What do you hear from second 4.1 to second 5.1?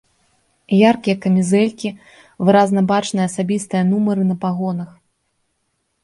на пагонах.